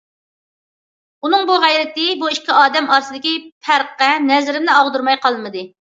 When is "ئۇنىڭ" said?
1.27-1.43